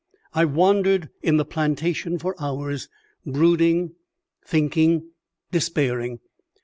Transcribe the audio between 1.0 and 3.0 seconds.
in the plantation for hours,